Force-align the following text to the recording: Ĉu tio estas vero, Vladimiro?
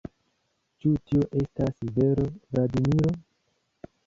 Ĉu 0.85 0.93
tio 1.11 1.27
estas 1.41 1.85
vero, 1.99 2.27
Vladimiro? 2.55 3.15